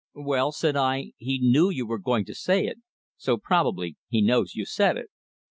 [0.15, 2.79] "Well," said I, "he knew you were going to say it,
[3.17, 5.11] so probably he knows you said it."